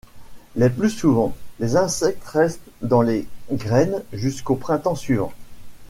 Le 0.55 0.71
plus 0.71 0.89
souvent 0.89 1.35
les 1.59 1.75
insectes 1.77 2.23
restent 2.25 2.67
dans 2.81 3.03
les 3.03 3.27
graines 3.51 4.01
jusqu'au 4.13 4.55
printemps 4.55 4.95
suivant. 4.95 5.31